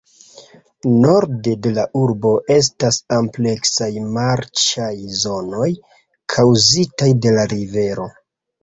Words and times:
Norde 1.01 1.51
de 1.65 1.73
la 1.75 1.83
urbo 1.99 2.31
estas 2.57 2.99
ampleksaj 3.19 3.91
marĉaj 4.17 4.91
zonoj 5.21 5.71
kaŭzitaj 6.37 7.17
de 7.29 7.39
la 7.41 7.51
rivero. 7.57 8.15